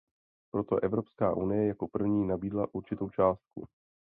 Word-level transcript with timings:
Proto 0.53 0.83
Evropská 0.83 1.35
unie 1.35 1.67
jako 1.67 1.87
první 1.87 2.27
nabídla 2.27 2.67
určitou 2.73 3.09
částku. 3.09 3.67